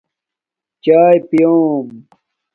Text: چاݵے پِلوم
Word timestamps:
چاݵے 0.83 1.17
پِلوم 1.29 1.87